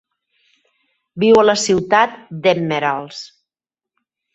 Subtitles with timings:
[1.25, 3.25] Viu a la ciutat d'Emeralds.